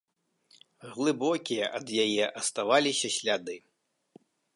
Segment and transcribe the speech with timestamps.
[0.93, 3.57] Глыбокія ад яе аставаліся сляды.